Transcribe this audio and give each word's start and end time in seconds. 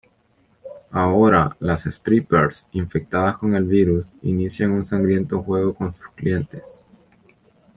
Ahora, 0.89 1.55
las 1.59 1.83
strippers, 1.83 2.65
infectadas 2.71 3.37
con 3.37 3.53
el 3.53 3.65
virus, 3.65 4.07
inician 4.23 4.71
un 4.71 4.83
sangriento 4.83 5.43
juego 5.43 5.75
con 5.75 5.93
sus 5.93 6.07
clientes. 6.15 6.63